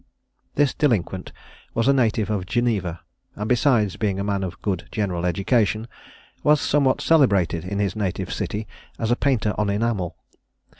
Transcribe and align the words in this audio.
This 0.55 0.73
delinquent 0.73 1.31
was 1.75 1.87
a 1.87 1.93
native 1.93 2.31
of 2.31 2.47
Geneva; 2.47 3.01
and 3.35 3.47
besides 3.47 3.97
being 3.97 4.19
a 4.19 4.23
man 4.23 4.43
of 4.43 4.59
good 4.63 4.87
general 4.91 5.27
education, 5.27 5.87
was 6.41 6.59
somewhat 6.59 7.01
celebrated 7.01 7.63
in 7.63 7.77
his 7.77 7.95
native 7.95 8.33
city 8.33 8.65
as 8.97 9.11
a 9.11 9.15
painter 9.15 9.53
on 9.59 9.69
enamel. 9.69 10.15